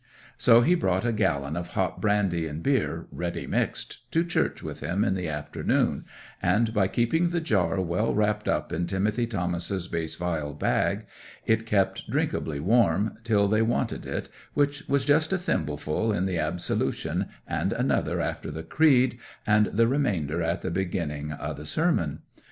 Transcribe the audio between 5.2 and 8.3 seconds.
afternoon, and by keeping the jar well